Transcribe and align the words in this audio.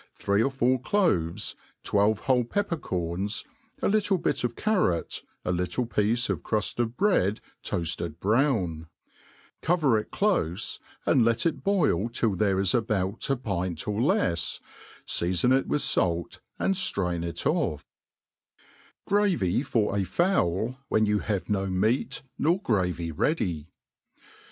threci 0.19 0.41
or 0.43 0.49
four 0.49 0.79
cloves, 0.81 1.53
twelve 1.83 2.21
whole 2.21 2.43
pepper 2.43 2.75
corns, 2.75 3.43
a 3.83 3.85
I;ttle 3.85 4.17
bit 4.19 4.37
Qt\ 4.37 4.55
c^r 4.55 4.95
lot) 4.95 5.21
a 5.45 5.51
little 5.51 5.85
piece 5.85 6.27
of 6.27 6.41
cruft 6.41 6.79
of 6.79 6.97
bread 6.97 7.39
toafted. 7.61 8.15
btown 8.19 8.87
> 9.23 9.61
cover 9.61 9.99
it 9.99 10.11
clofe. 10.11 10.23
n6 10.25 10.41
THE 10.41 10.57
ART 10.57 10.57
OF 10.57 10.63
COOKERY 10.63 10.79
clofe, 10.79 10.79
and 11.17 11.23
let 11.25 11.45
it 11.45 11.63
boil 11.63 12.09
till 12.09 12.35
there 12.35 12.59
is 12.59 12.73
about 12.73 13.29
a 13.29 13.35
pint 13.35 13.87
or 13.87 14.01
lefs; 14.01 14.59
then 15.19 15.29
feafon 15.33 15.55
it 15.55 15.67
with 15.67 15.83
fait, 15.83 16.39
and 16.57 16.73
ftrain 16.73 17.23
it 17.23 17.35
oflF. 17.35 17.83
Gravy 19.05 19.61
for 19.61 19.95
a 19.95 20.01
Fowly 20.01 20.77
when 20.87 21.05
you 21.05 21.19
have 21.19 21.47
no 21.47 21.67
Meat 21.67 22.23
nor 22.39 22.59
Gravy 22.59 23.11
ready. 23.11 23.67